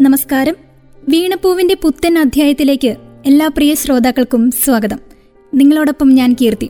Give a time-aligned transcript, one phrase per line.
[0.00, 0.54] നമസ്കാരം.
[1.08, 4.98] വീണപ്പൂവിന്റെ പുത്തൻ അധ്യായത്തിലേക്ക് എല്ലാ പ്രിയ ശ്രോതാക്കൾക്കും സ്വാഗതം.
[5.54, 6.68] നിങ്ങളോടൊപ്പം ഞാൻ കീർത്തി.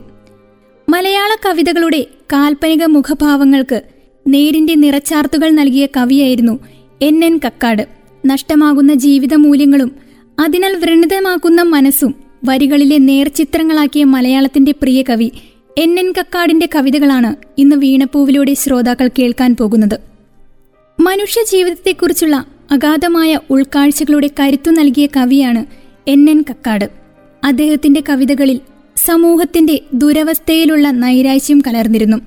[0.89, 3.81] മലയാള കവിതകളുടെ കാൽപ്പനിക മുഖഭാവങ്ങൾക്ക്
[4.27, 6.59] നേരിന്റെ നിറച്ചാർത്തുകൾ നൽകിയ കവിയായിരുന്നു
[7.01, 7.25] എൻ.
[7.25, 7.39] എൻ.
[7.45, 7.87] കക്കാട്.
[8.25, 9.95] നഷ്ടമാകുന്ന ജീവിത മൂല്യങ്ങളും
[10.39, 12.15] അതിനാൽ വ്രണിതമാക്കുന്ന മനസ്സും
[12.45, 15.31] വരികളിലെ നേർചിത്രങ്ങളാക്കിയ മലയാളത്തിന്റെ പ്രിയ കവി
[15.77, 15.99] എൻ.
[15.99, 16.13] എൻ.
[16.19, 19.99] കക്കാടിന്റെ കവിതകളാണ് ഇന്ന് വീണപ്പൂവിലൂടെ ശ്രോതാക്കൾ കേൾക്കാൻ പോകുന്നത്.
[20.99, 25.65] മനുഷ്യ ജീവിതത്തെക്കുറിച്ചുള്ള അഗാധമായ ഉൾക്കാഴ്ചകളുടെ കരുത്തു നൽകിയ കവിയാണ്
[26.07, 26.89] എൻ എൻ കക്കാട്.
[27.43, 28.59] അദ്ദേഹത്തിന്റെ കവിതകളിൽ
[28.97, 32.17] സമൂഹത്തിന്റെ ദുരവസ്ഥയിലുള്ള നൈരാശ്യം കലർന്നിരുന്നു.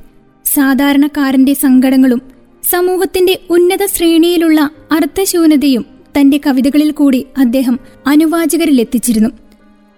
[0.44, 2.22] സാധാരണക്കാരന്റെ സങ്കടങ്ങളും
[2.70, 5.84] സമൂഹത്തിന്റെ ഉന്നത ശ്രേണിയിലുള്ള അർത്ഥശൂന്യതയും
[6.20, 9.30] തന്റെ കവിതകളിൽ കൂടി അദ്ദേഹം അനുവാചകരിലെത്തിച്ചിരുന്നു.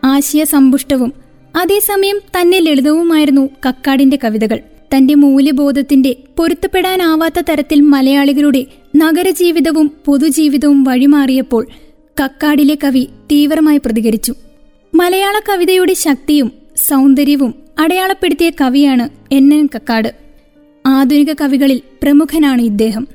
[0.04, 1.12] ആശയസമ്പുഷ്ടവും
[1.56, 4.60] അതേസമയം തന്നെ ലളിതവുമായിരുന്നു കക്കാടിന്റെ കവിതകൾ.
[4.96, 8.64] തന്റെ മൂല്യബോധത്തിന്റെ പൊരുത്തപ്പെടാനാവാത്ത തരത്തിൽ മലയാളികളുടെ
[8.96, 11.66] നഗരജീവിതവും പൊതുജീവിതവും വഴിമാറിയപ്പോൾ
[12.20, 14.34] കക്കാടിലെ കവി തീവ്രമായി പ്രതികരിച്ചു.
[14.94, 20.14] മലയാള കവിതയുടെ ശക്തിയും സൗന്ദര്യവും അടയാളപ്പെടുത്തിയ കവിയാണ് എൻ എൻ കക്കാട്.
[20.86, 23.08] ആധുനിക കവികളിൽ പ്രമുഖനാണ് ഇദ്ദേഹം.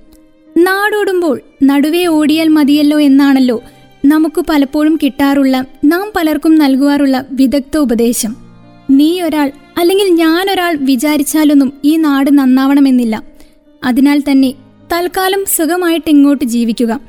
[0.58, 3.64] നാടോടുമ്പോൾ നടുവേ ഓടിയാൽ മതിയല്ലോ എന്നാണല്ലോ
[4.06, 8.49] നമുക്ക് പലപ്പോഴും കിട്ടാറുള്ള നാം പലർക്കും നൽകുവാറുള്ള വിദഗ്ധ ഉപദേശം
[8.90, 13.24] നീ ഒരാൾ അല്ലെങ്കിൽ ഞാൻ ഒരാൾ വിചാരിച്ചാലൊന്നും ഈ നാട് നന്നാവണമെന്നില്ല.
[13.84, 14.54] അതിനാൽ തന്നെ
[14.94, 17.00] തൽക്കാലം സുഖമായിട്ട് ഇങ്ങോട്ട് ജീവിക്കുക.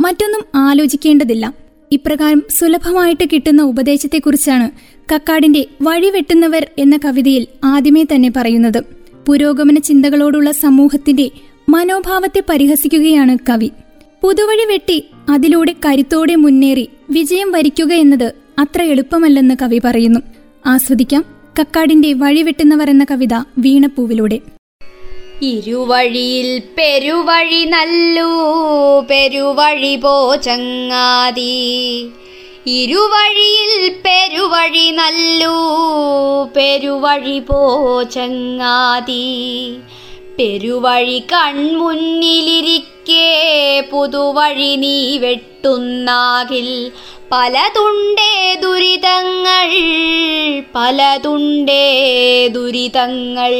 [0.00, 1.54] മറ്റൊന്നും ആലോചിക്കേണ്ടതില്ല.
[1.92, 4.70] ഇപ്രകാരം സുലഭമായിട്ട് കിട്ടുന്ന ഉപദേശത്തെക്കുറിച്ചാണ്
[5.14, 8.82] കക്കാടിന്റെ വഴിവെട്ടുന്നവർ എന്ന കവിതയിൽ ആദ്യമേ തന്നെ പറയുന്നത്.
[9.26, 11.30] പുരോഗമന ചിന്തകളോടുള്ള സമൂഹത്തിന്റെ
[11.68, 13.70] മനോഭാവത്തെ പരിഹസിക്കുകയാണ് കവി.
[14.22, 20.20] പുതുവഴി വെട്ടി അതിലൂടെ കരുത്തോടെ മുന്നേറി വിജയം വരിക്കുക എന്നത് അത്ര എളുപ്പമല്ലെന്ന് കവി പറയുന്നു.
[20.66, 21.24] ആസ്വദിക്കാം
[21.60, 24.40] കക്കാടിന്റെ വഴിവെട്ടുന്നവർ എന്ന കവിത വീണപ്പൂവിലൂടെ.
[25.42, 28.30] ഇരുവഴിയിൽ പെരുവഴി നല്ലൂ
[29.10, 31.44] പെരുവഴി പോചങ്ങാതി.
[32.66, 35.56] ഇരുവഴിയിൽ പെരുവഴി നല്ലൂ
[36.56, 39.24] പെരുവഴി പോചങ്ങാതി.
[40.38, 42.20] പെരുവഴി കൺമുന്നിലിരിക്കേ
[43.92, 46.92] പുതുവഴി നീ വെട്ടുന്നാകിൽ
[47.32, 49.68] പലതുണ്ടേ ദുരിതങ്ങൾ
[50.74, 51.82] പലതുണ്ടേ
[52.48, 53.52] ദുരിതങ്ങൾ.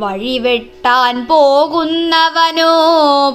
[0.00, 2.70] വഴിവെട്ടാൻ പോകുന്നവനോ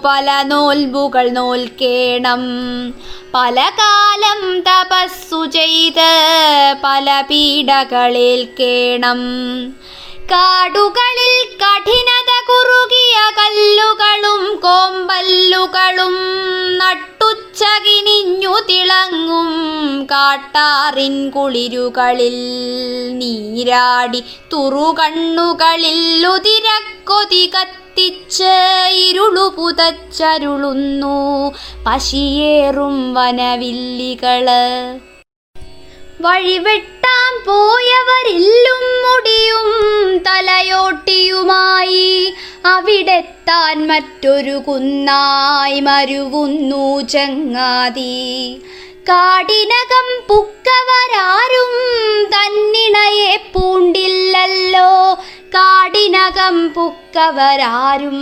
[0.06, 2.42] പല നോൽബുകൾ നോൽക്കേണം.
[3.36, 6.12] പല കാലം തപസ്സു ചെയ്ത്
[6.84, 7.98] പല പീഡകളേൽക്കേണം
[10.32, 13.83] കാടുകളിൽ കഠിനത കുറുകിയ കല്ലുകളും
[20.14, 22.38] കാട്ടാറിൻ കുളിരുകളിൽ
[23.18, 31.52] നീരാടി തുറുകണ്ണുകളിൽ ഉതിരക്കൊതി കത്തിച്ച് ഇരുളു പുതച്ചരുളുന്നു.
[31.86, 34.50] പശിയേറും വനവില്ലികൾ.
[36.22, 42.34] വഴിവെട്ടാൻ പോയവരില്ലും മുടിയും തലയോട്ടിയുമായി.
[42.66, 48.62] അവിടെത്താൻ മറ്റൊരു കുന്നായി മരുവുന്നു ചങ്ങാതി.
[49.10, 51.72] കാടിനകം പുക്കവരാരും
[52.26, 55.14] തന്നിണയെ പൂണ്ടില്ലല്ലോ.
[55.48, 58.18] കാടിനകം പുക്കവരാരും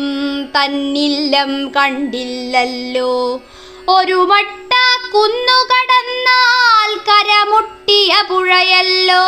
[0.46, 3.42] തന്നില്ലം കണ്ടില്ലല്ലോ.
[3.90, 4.74] ഒരു മട്ട
[5.14, 9.24] കുന്നു കടന്നാൽ കരമുട്ടിയ പുഴയല്ലോ.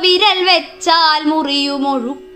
[0.00, 2.33] വിരൽ വെച്ചാൽ മുറിയുമൊഴുക്കും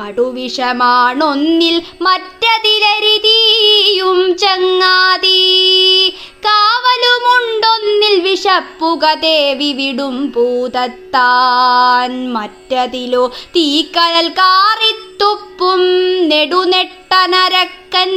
[0.00, 6.14] കടുവിഷമാണൊന്നിൽ മറ്റതിലരിതീയും ചങ്ങാതി.
[6.44, 12.32] കാവലുമുണ്ടൊന്നിൽ വിഷപ്പുക ദേവി വിടും പൂതത്താൻ
[12.84, 15.80] മറ്റതിലോ തീക്കനൽ കാറിത്തുപ്പും
[16.28, 18.10] നെടുനെട്ടനരക്കൻ.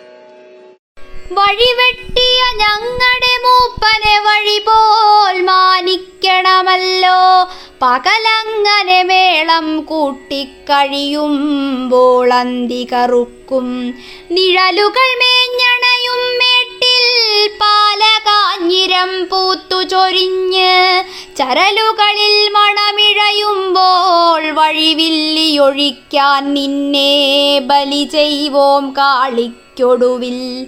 [1.31, 7.49] വഴിവെട്ടിയ ഞങ്ങളുടെ മൂപ്പനെ വഴി പോൽ മാനിക്കണമല്ലോ.
[7.81, 13.95] പകലങ്ങനെ മേളം കൂട്ടിക്കഴിയുമ്പോൾ അന്തി കറുക്കും.
[14.31, 21.03] നിഴലുകൾ മേഞ്ഞണയും മേട്ടിൽ പാലകാഞ്ഞിരം പൂത്തു ചൊരിഞ്ഞ്.
[21.37, 30.67] ചരലുകളിൽ മണമിഴയുമ്പോൾ വഴിവില്ലിയൊഴിക്കാൻ നിന്നെ ബലി ചെയ്വോം കാളിക്കൊടുവിൽ.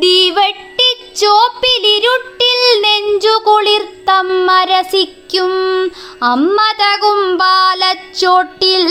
[0.00, 5.82] ദീവട്ടിച്ചോപ്പിലിരുട്ടിൽ നെഞ്ചു കുളിർത്തമ്മരസിക്കും
[6.22, 8.86] അമ്മതകും പാലച്ചോട്ടിൽ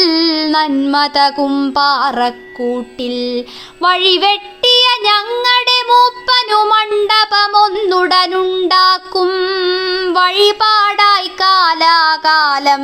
[0.52, 3.46] നന്മതകും പാറക്കൂട്ടിൽ.
[3.82, 9.32] വഴിവെട്ടിയ ഞങ്ങളുടെ മൂപ്പനു മണ്ഡപമൊന്നുടനുണ്ടാക്കും.
[10.14, 12.84] വഴിപാടായി കാലാകാലം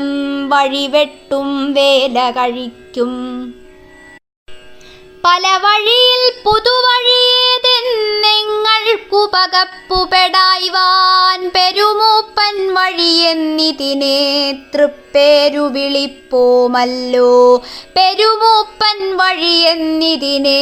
[0.50, 3.54] വഴിവെട്ടും വേല കഴിക്കും.
[5.26, 7.15] പല വഴിയിൽ പുതുവഴിയേതെന്നെങ്ങൾക്കു
[9.36, 14.18] പകപ്പുപെടായ്വാൻ പെരുമൂപ്പൻ വഴിയെന്നിതിനെ
[14.74, 17.32] തൃപ്പേരു വിളിപ്പോമല്ലോ
[17.98, 20.62] പെരുമൂപ്പൻ വഴിയെന്നിതിനെ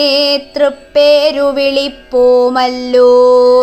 [0.56, 3.12] തൃപ്പേരു വിളിപ്പോമല്ലോ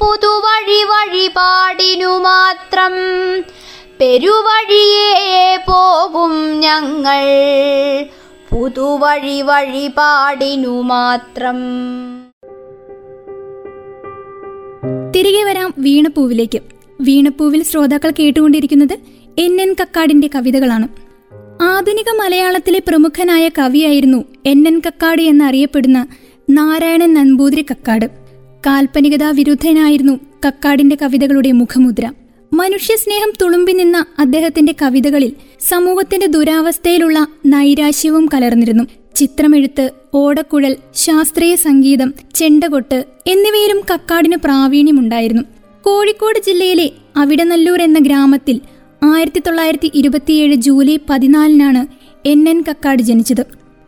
[0.00, 2.94] പുതുവഴി വഴിപാടിനു മാത്രം
[4.00, 7.24] പെരുവഴിയെ പോകും ഞങ്ങൾ.
[8.50, 11.54] പുതുവഴി വഴിപാടിനു മാത്രം.
[15.16, 16.58] തിരികെ വരാം വീണപ്പൂവിലേക്ക്.
[17.00, 18.98] വീണപ്പൂവിൽ ശ്രോതാക്കൾ കേട്ടുകൊണ്ടിരിക്കുന്നത്
[19.38, 20.88] എൻ എൻ കക്കാടിന്റെ കവിതകളാണ്.
[21.62, 26.06] ആധുനിക മലയാളത്തിലെ പ്രമുഖനായ കവിയായിരുന്നു എൻ എൻ കക്കാട് എന്നറിയപ്പെടുന്ന
[26.50, 28.06] നാരായണൻ നമ്പൂതിരി കക്കാട്.
[28.66, 32.12] കാൽപ്പനികതാ വിരുദ്ധനായിരുന്നു കക്കാടിന്റെ കവിതകളുടെ മുഖമുദ്ര.
[32.52, 38.84] മനുഷ്യസ്നേഹം തുളുമ്പി നിന്ന അദ്ദേഹത്തിന്റെ കവിതകളിൽ സമൂഹത്തിന്റെ ദുരാവസ്ഥയിലുള്ള നൈരാശ്യവും കലർന്നിരുന്നു.
[39.16, 45.42] ചിത്രമെഴുത്ത് ഓടക്കുഴൽ ശാസ്ത്രീയ സംഗീതം ചെണ്ടകൊട്ട് എന്നിവയിലും കക്കാടിന് പ്രാവീണ്യമുണ്ടായിരുന്നു.
[45.82, 48.60] കോഴിക്കോട് ജില്ലയിലെ അവിടനല്ലൂർ എന്ന ഗ്രാമത്തിൽ
[49.02, 51.86] ആയിരത്തി തൊള്ളായിരത്തി ഇരുപത്തിയേഴ് ജൂലൈ പതിനാലിനാണ്
[52.28, 53.44] എൻ എൻ കക്കാട് ജനിച്ചത്.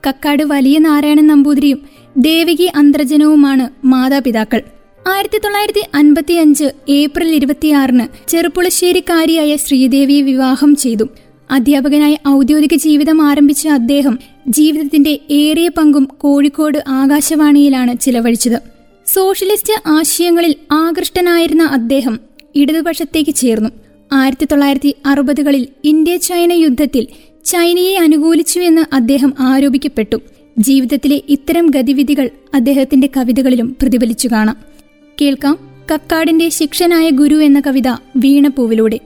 [0.08, 1.80] കക്കാട് വലിയ നാരായണൻ നമ്പൂതിരിയും
[2.16, 4.62] ദേവികി അന്തർജനവുമാണ് മാതാപിതാക്കൾ.
[5.06, 11.06] ആയിരത്തി തൊള്ളായിരത്തി അൻപത്തി അഞ്ച് ഏപ്രിൽ ഇരുപത്തിയാറിന് ചെറുപ്പുളശ്ശേരിക്കാരിയായ ശ്രീദേവിയെ വിവാഹം ചെയ്തു.
[11.50, 14.18] അധ്യാപകനായി ഔദ്യോഗിക ജീവിതം ആരംഭിച്ച അദ്ദേഹം
[14.48, 18.58] ജീവിതത്തിന്റെ ഏറിയ പങ്കും കോഴിക്കോട് ആകാശവാണിയിലാണ് ചിലവഴിച്ചത്.
[19.06, 22.20] സോഷ്യലിസ്റ്റ് ആശയങ്ങളിൽ ആകൃഷ്ടനായിരുന്ന അദ്ദേഹം
[22.54, 23.70] ഇടതുപക്ഷത്തേക്ക് ചേർന്നു.
[24.12, 27.06] ആയിരത്തി തൊള്ളായിരത്തി അറുപതുകളിൽ ഇന്ത്യ ചൈന യുദ്ധത്തിൽ
[27.44, 30.18] ചൈനയെ അനുകൂലിച്ചു എന്ന് അദ്ദേഹം ആരോപിക്കപ്പെട്ടു.
[30.58, 34.71] ജീവിതത്തിലെ ഇത്തരം ഗതിവിധികൾ അദ്ദേഹത്തിന്റെ കവിതകളിലും പ്രതിഫലിച്ചു കാണാം.
[35.20, 35.56] കേൾക്കാം
[35.92, 38.98] കക്കാടിന്റെ ശിക്ഷനായ ഗുരു എന്ന കവിത വീണപ്പൂവിലൂടെ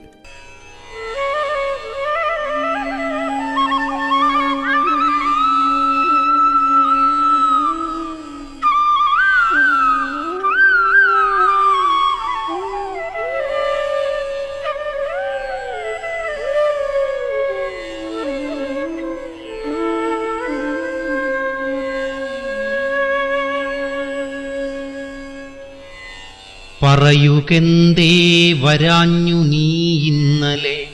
[27.07, 30.87] പറയുകെന്തേ വരാഞ്ഞു നീ ഇന്നലെ?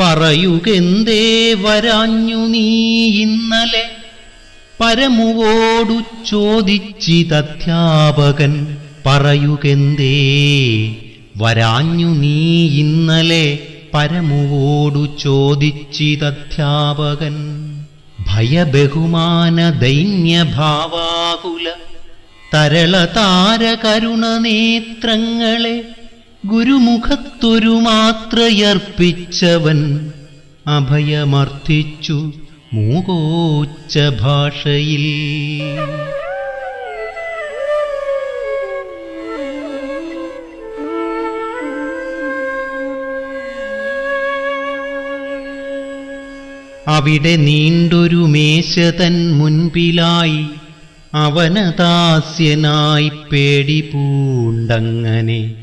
[0.00, 3.90] പറയുകെന്തേ വരാഞ്ഞു നീ ഇന്നലെ?
[4.80, 10.28] പരമുവോടു ചോദിച്ചിതധ്യാപകൻ പറയുകെന്തേ
[11.36, 13.58] വരാഞ്ഞു നീ ഇന്നലെ?
[13.94, 17.68] പരമുവോടു ചോദിച്ചിതധ്യാപകൻ
[18.32, 21.91] ഭയബഹുമാന ദൈന്യഭാവാകുല
[22.52, 25.76] തരളതാര കരുണനേത്രങ്ങളെ
[26.46, 29.80] ഗുരുമുഖത്തൊരു മാത്രയർപ്പിച്ചവൻ
[30.68, 32.18] അഭയമർത്ഥിച്ചു
[32.74, 35.06] മൂകോച്ച ഭാഷയിൽ
[46.88, 50.40] അവിടെ നീണ്ടൊരു മേശതൻ മുൻപിലായി
[51.14, 55.54] അവനദാസ്യനായി പേടി പൂണ്ടങ്ങനെ.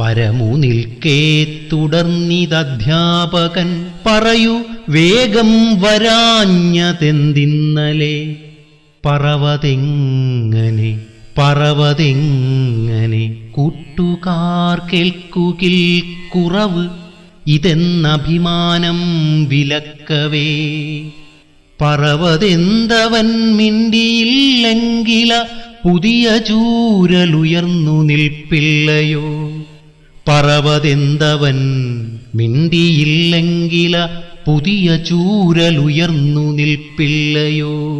[0.00, 8.36] പരമു നിൽക്കേ തുടർന്നിതധ്യാപകൻ പറയൂ വേഗം വരാഞ്ഞതെന്തിന്നലെ
[9.06, 11.00] പറവതെങ്ങനെ?
[11.38, 13.48] പറവതെങ്ങനെ?
[13.52, 16.02] കൂട്ടുകാർ കേൾക്കുകിൽ
[16.34, 16.88] കുറവ്.
[17.46, 18.98] ഇതെന്നഭിമാനം
[19.44, 20.70] വിലക്കവേ.
[21.80, 25.44] പറവതെന്തവൻ മിണ്ടിയില്ലെങ്കില
[25.84, 29.52] പുതിയ ചൂരലുയർന്നു നിൽപ്പില്ലയോ?
[30.28, 31.56] പറവതെന്തവൻ
[32.34, 34.08] മിണ്ടിയില്ലെങ്കില
[34.46, 37.96] പുതിയ ചൂരലുയർന്നു നിൽപ്പില്ലയോ?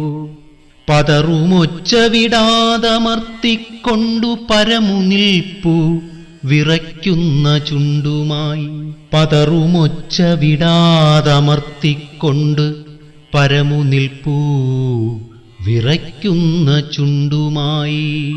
[0.89, 6.01] പതറുമൊച്ച വിടാതമർത്തിക്കൊണ്ടു പരമു നിൽപ്പു
[6.45, 8.93] വിറയ്ക്കുന്ന ചുണ്ടുമായി.
[9.13, 12.90] പതറുമൊച്ച വിടാതമർത്തിക്കൊണ്ട്
[13.35, 14.39] പരമു നിൽപ്പൂ
[15.67, 18.33] വിറയ്ക്കുന്ന ചുണ്ടുമായി.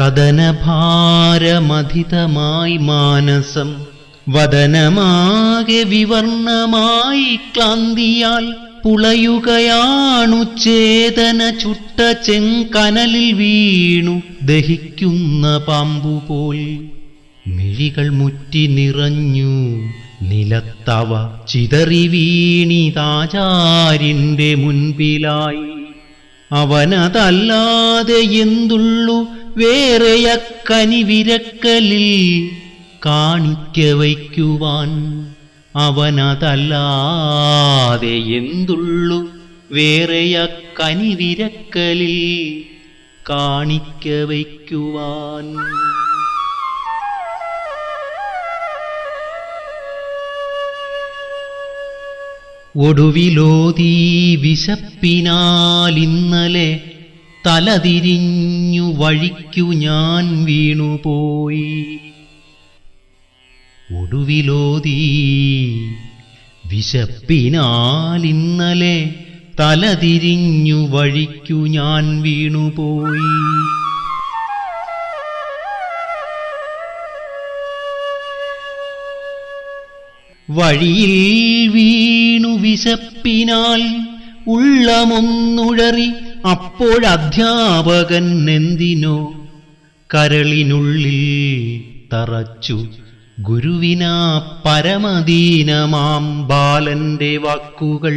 [0.00, 3.74] കഥനഭാരമധിതമായി മാനസം
[4.28, 8.54] വദനമാകെ വിവർണമായി ക്ലാന്തിയാൽ
[8.84, 16.93] പുളയുകയാണു ചേതന ചുട്ട ചെങ്കനലിൽ വീണു ദഹിക്കുന്ന പാമ്പുപോൽ.
[17.46, 19.90] മിഴികൾ മുറ്റി നിറഞ്ഞു
[20.22, 25.74] നിലത്തവ ചിതറി വീണിതാചാര്യന്റെ മുൻപിലായി.
[26.52, 32.50] അവനതല്ലാതെ എന്തുള്ളു വേറെയക്കനി വിരക്കലിൽ
[33.06, 34.90] കാണിക്ക വയ്ക്കുവാൻ.
[35.76, 39.28] അവനതല്ലാതെ എന്തുള്ളു
[39.70, 42.62] വേറെയക്കനി വിരക്കലിൽ
[43.30, 45.56] കാണിക്ക വയ്ക്കുവാൻ.
[52.76, 56.80] ഒടുവിലോതീ വിശപ്പിനാലിന്നലെ
[57.46, 61.98] തലതിരിഞ്ഞു വഴിക്കു ഞാൻ വീണുപോയി.
[63.96, 65.18] ഒടുവിലോതീ
[66.72, 69.14] വിശപ്പിനാലിന്നലെ
[69.60, 73.83] തലതിരിഞ്ഞു വഴിക്കു ഞാൻ വീണുപോയി.
[80.50, 84.04] വഴിയിൽ വീണു വിശപ്പിനാൽ
[84.50, 86.12] ഉള്ളമൊന്നുഴറി
[86.50, 89.46] അപ്പോഴധ്യാപകൻ എന്തിനോ
[90.14, 91.80] കരളിനുള്ളിൽ
[92.12, 92.86] തറച്ചു.
[93.40, 98.14] ഗുരുവിനാ പരമദീനമാം ബാലന്റെ വാക്കുകൾ.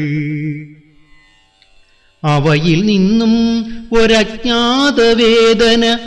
[2.24, 3.66] അവയിൽ നിന്നും
[4.00, 5.98] ഒരജ്ഞാത വേദന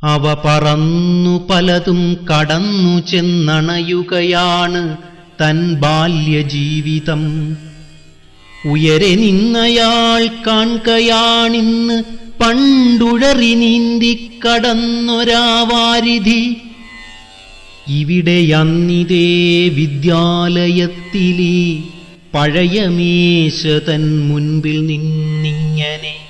[0.02, 4.96] അവ പറന്നു പലതും കടന്നു ചെന്നണയുകയാണ്
[5.40, 7.56] തൻ ബാല്യജീവിതം.
[8.70, 12.02] ഉയരെ നിന്നയാൾ കാൺകയാണിന്ന്
[12.40, 16.56] പണ്ടുഴറി നീന്തി കടന്നൊരാവാരിധി.
[17.88, 21.82] ഇവിടെ അന്നിതേ വിദ്യാലയത്തിലേ
[22.34, 26.25] പഴയ മേശ തൻ മുൻപിൽ നിന്നിങ്ങനെ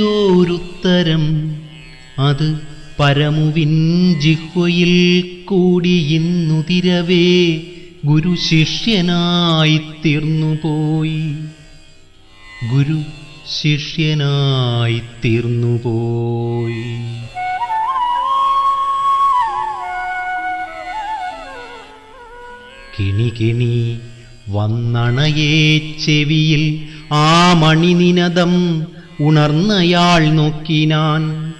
[2.20, 2.60] അത്
[3.00, 3.72] പരമുവിൻ
[4.20, 4.94] ജിഹ്വയിൽ
[5.46, 7.58] കൂടി ഇന്നുതിരവേ
[8.06, 11.24] ഗുരു ശിഷ്യനായി തീർന്നുപോയി
[12.74, 13.00] ഗുരു
[13.62, 15.02] ശിഷ്യനായി
[23.04, 24.00] തീർന്നുപോയി കിണി കിണി
[24.50, 28.54] വന്നണയേ ചെവിയിൽ ആ മണിനിനദം
[29.20, 31.54] ഉണർന്നയാൾ നോക്കിനാൻ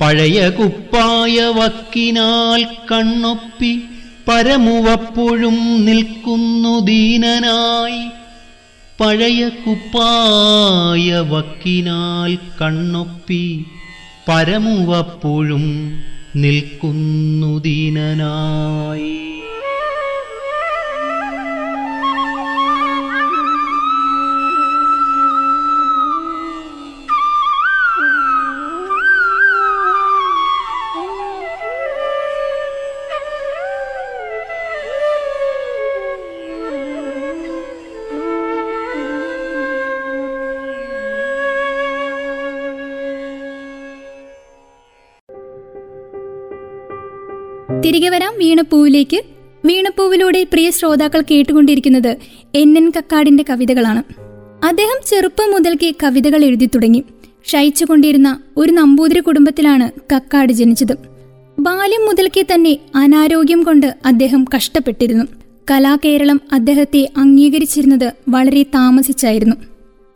[0.00, 3.82] പഴയ കുപ്പായ വക്കിനാൽ കണ്ണൊപ്പി
[4.28, 8.08] പരമുവപ്പോഴും നിൽക്കുന്നു ദീനനായി.
[9.00, 13.64] പഴയ കുപ്പായ വക്കിനാൽ കണ്ണൊപ്പി
[14.28, 15.64] പരമുവപ്പോഴും
[16.36, 19.43] നിൽക്കുന്നു ദീനനായി.
[47.84, 49.22] തിരികെ വരാം വീണപ്പൂവിലേക്ക്.
[49.64, 52.16] വീണപ്പൂവിലൂടെ പ്രിയ ശ്രോതാക്കൾ കേട്ടുകൊണ്ടിരിക്കുന്നത്
[52.54, 54.02] എൻ എൻ കക്കാടിന്റെ കവിതകളാണ്.
[54.64, 57.04] അദ്ദേഹം ചെറുപ്പം മുതൽക്കേ കവിതകൾ എഴുതി തുടങ്ങി.
[57.46, 60.96] ക്ഷയിച്ചുകൊണ്ടിരുന്ന ഒരു നമ്പൂതിരി കുടുംബത്തിലാണ് കക്കാട് ജനിച്ചത്.
[61.58, 65.24] ബാല്യം മുതൽക്കേ തന്നെ അനാരോഗ്യം കൊണ്ട് അദ്ദേഹം കഷ്ടപ്പെട്ടിരുന്നു.
[65.70, 69.56] കലാകേരളം അദ്ദേഹത്തെ അംഗീകരിച്ചിരുന്നത് വളരെ താമസിച്ചായിരുന്നു.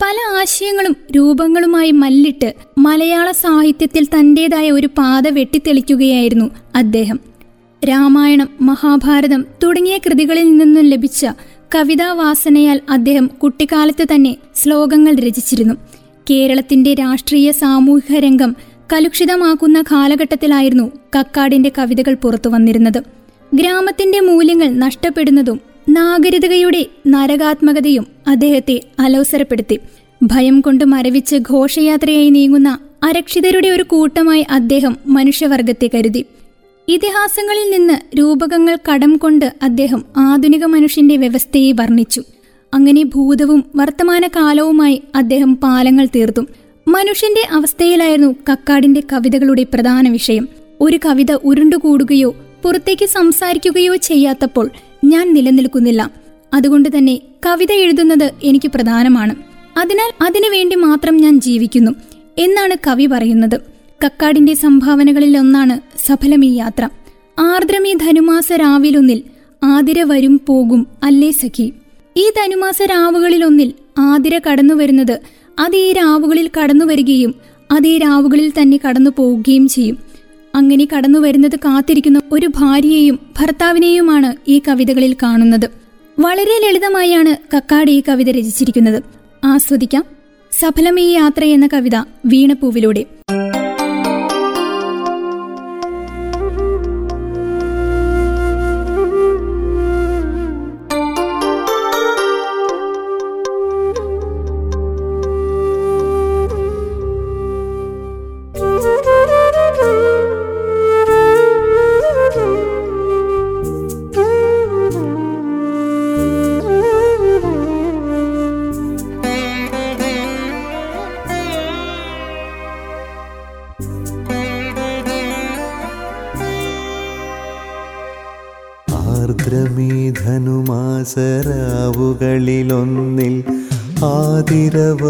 [0.03, 7.28] പല ആശയങ്ങളും രൂപങ്ങളുമായി മല്ലിട്ട് മലയാള സാഹിത്യത്തിൽ തന്റേതായ ഒരു പാത വെട്ടിത്തെളിക്കുകയായിരുന്നു അദ്ദേഹം.
[7.85, 11.27] രാമായണം മഹാഭാരതം തുടങ്ങിയ കൃതികളിൽ നിന്നും ലഭിച്ച
[11.75, 15.75] കവിതാവാസനയാൽ അദ്ദേഹം കുട്ടിക്കാലത്ത് തന്നെ ശ്ലോകങ്ങൾ രചിച്ചിരുന്നു.
[16.31, 18.57] കേരളത്തിന്റെ രാഷ്ട്രീയ സാമൂഹിക രംഗം
[18.93, 23.03] കലുഷിതമാക്കുന്ന കാലഘട്ടത്തിലായിരുന്നു കക്കാടിന്റെ കവിതകൾ പുറത്തു വന്നിരുന്നത്.
[23.55, 29.79] ഗ്രാമത്തിന്റെ മൂല്യങ്ങൾ നഷ്ടപ്പെടുന്നതും നാഗരികതയുടെ നരകാത്മകതയും അദ്ദേഹത്തെ അലോസരപ്പെടുത്തി.
[30.23, 36.25] ഭയം കൊണ്ട് മരവിച്ച് ഘോഷയാത്രയായി നീങ്ങുന്ന അരക്ഷിതരുടെ ഒരു കൂട്ടമായി അദ്ദേഹം മനുഷ്യവർഗത്തെ കരുതി.
[36.89, 42.23] ഇതിഹാസങ്ങളിൽ നിന്ന് രൂപകങ്ങൾ കടം കൊണ്ട് അദ്ദേഹം ആധുനിക മനുഷ്യന്റെ വ്യവസ്ഥയെ വർണിച്ചു.
[42.75, 46.43] അങ്ങനെ ഭൂതവും വർത്തമാനകാലവുമായി അദ്ദേഹം പാലങ്ങൾ തീർത്തു.
[46.89, 50.49] മനുഷ്യന്റെ അവസ്ഥയിലായിരുന്നു കക്കാടിന്റെ കവിതകളുടെ പ്രധാന വിഷയം.
[50.81, 54.71] ഒരു കവിത ഉരുണ്ടുകൂടുകയോ പുറത്തേക്ക് സംസാരിക്കുകയോ ചെയ്യാത്തപ്പോൾ
[55.05, 56.11] ഞാൻ നിലനിൽക്കുന്നില്ല.
[56.55, 59.35] അതുകൊണ്ട് തന്നെ കവിത എഴുതുന്നത് എനിക്ക് പ്രധാനമാണ്.
[59.79, 61.91] അതിനാൽ അതിനുവേണ്ടി മാത്രം ഞാൻ ജീവിക്കുന്നു
[62.39, 63.78] എന്നാണ് കവി പറയുന്നത്.
[64.05, 66.89] കക്കാടിന്റെ സംഭാവനകളിൽ ഒന്നാണ് സഫലം ഈ യാത്ര.
[67.39, 69.23] ആർദ്രമീ ധനുമാസ രാവിലൊന്നിൽ
[69.65, 71.73] ആതിര വരും പോകും അല്ലേ സഖി?
[72.17, 75.21] ഈ ധനുമാസ രാവുകളിലൊന്നിൽ ആതിര കടന്നു വരുന്നത്
[75.59, 77.35] അത് ഈ രാവുകളിൽ കടന്നു വരികയും
[77.71, 79.99] അത് ഈ രാവുകളിൽ തന്നെ കടന്നു പോവുകയും ചെയ്യും.
[80.55, 85.71] അങ്ങനെ കടന്നു വരുന്നത് കാത്തിരിക്കുന്ന ഒരു ഭാര്യയെയും ഭർത്താവിനെയുമാണ് ഈ കവിതകളിൽ കാണുന്നത്.
[86.19, 89.03] വളരെ ലളിതമായാണ് കക്കാട് ഈ കവിത രചിച്ചിരിക്കുന്നത്.
[89.45, 90.05] ആസ്വദിക്കാം.
[90.53, 93.05] സഫലമീ യാത്ര എന്ന കവിത വീണപ്പൂവിലൂടെ.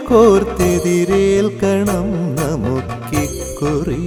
[0.09, 4.03] ആതിര നമുക്കിക്കുറി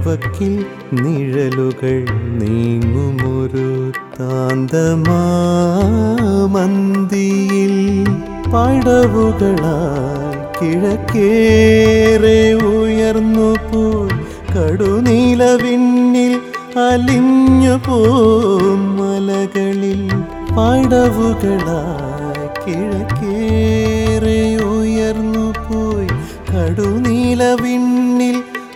[0.07, 0.53] വഴിവക്കിൽ
[0.97, 1.95] നിഴലുകൾ
[2.39, 3.65] നീങ്ങുമൊരു
[4.17, 4.93] താന്തമാമന്തിയിൽ
[8.53, 12.39] പടവുകളായി കിഴക്കേറെ
[12.71, 14.15] ഉയർന്നു പോയി
[14.53, 16.33] കടുനീലവിണ്ണിൽ
[16.85, 20.01] അലിഞ്ഞു പോം മലകളിൽ
[20.57, 24.39] പടവുകളായി കിഴക്കേറെ
[24.71, 26.11] ഉയർന്നു പോയി
[26.51, 28.06] കടുനീലവിണ്ണിൽ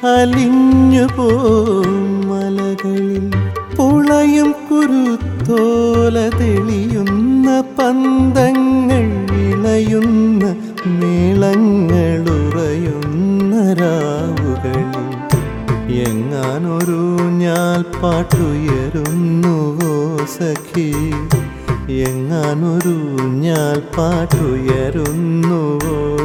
[0.05, 3.31] അലിഞ്ഞു പോം മലകളിൽ.
[3.77, 15.11] പുളയും കുരുത്തോല തെളിയുന്ന പന്തങ്ങൾ ഇളയുന്ന മേളങ്ങളുറയുന്ന രാവുകളിൽ.
[15.93, 21.13] എങ്ങാനൊരു ഞാൽ പാട്ടുയരുന്നുവോ സഖി.
[21.93, 26.21] എങ്ങാനൊരു ഞാൽ പാട്ടുയരുന്നുവോ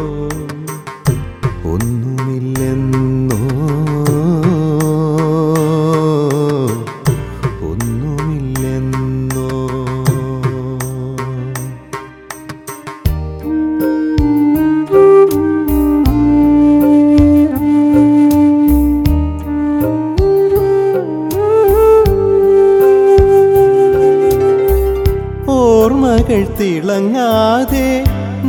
[26.59, 27.89] തിളങ്ങാതെ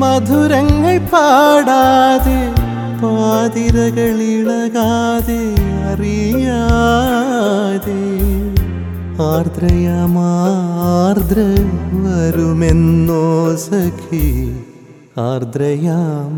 [0.01, 2.39] മധുരങ്ങൾ പാടാതെ
[3.01, 5.41] പാതിരകൾ ഇളകാതെ
[5.91, 8.01] അറിയാതെ.
[9.23, 11.39] ആർദ്രയാമാർദ്ര
[12.05, 13.23] വരുമെന്നോ
[13.55, 14.27] സഖി
[15.17, 16.31] ആർദ്രയാം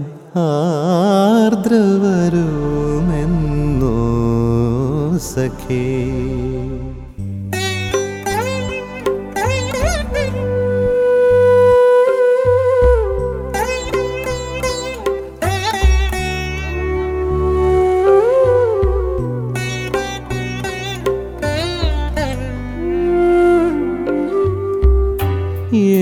[0.45, 3.95] ആർദ്ര വരുമെന്നോ
[5.33, 5.85] സഖി.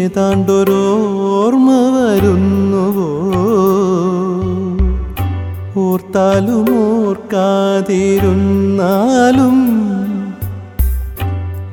[0.08, 3.08] ഏതാണ്ടൊരോർമ്മ വരുന്നുവോ?
[5.82, 6.68] ഓർത്താലും
[7.08, 9.58] ഓർക്കാതിരുന്നാലും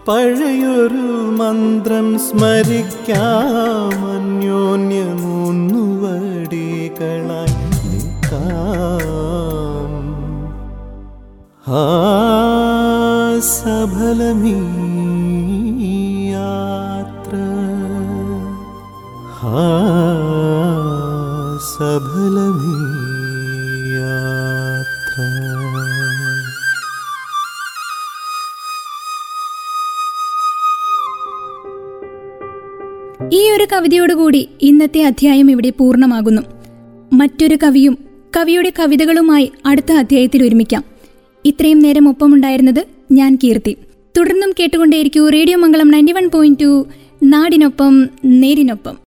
[0.07, 1.07] പഴയൊരു
[1.39, 8.31] മന്ത്രം സ്മരിക്കാം അന്യോന്യമൂന്നു വടികളായി നിൽക്കാം.
[11.79, 11.81] ആ
[13.49, 14.55] സഫലമീ
[16.31, 17.33] യാത്ര
[19.57, 19.59] ആ
[21.73, 22.77] സഫലമീ
[33.47, 36.41] ഈ ഒരു കവിതയോടുകൂടി ഇന്നത്തെ അധ്യായം ഇവിടെ പൂർണമാകുന്നു.
[37.13, 37.97] മറ്റൊരു കവിയും
[38.38, 40.83] കവിയുടെ കവിതകളുമായി അടുത്ത അധ്യായത്തിൽ ഒരുമിക്കാം.
[41.45, 43.77] ഇത്രയും നേരം ഒപ്പമുണ്ടായിരുന്നത് ഞാൻ കീർത്തി.
[44.17, 46.88] തുടർന്നും കേട്ടുകൊണ്ടേയിരിക്കൂ radio Mangalam ninety one point two.
[47.23, 48.97] നാടിനൊപ്പം നേരിനൊപ്പം.